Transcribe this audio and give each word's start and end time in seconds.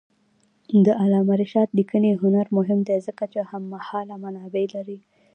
د 0.85 0.87
علامه 1.01 1.33
رشاد 1.41 1.69
لیکنی 1.79 2.11
هنر 2.21 2.45
مهم 2.57 2.79
دی 2.87 2.97
ځکه 3.07 3.23
چې 3.33 3.39
هممهاله 3.49 4.15
منابع 4.23 4.65
لري. 4.75 4.99